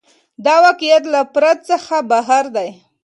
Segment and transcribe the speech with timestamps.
[0.45, 2.69] دا واقعیت له فرد څخه بهر دی.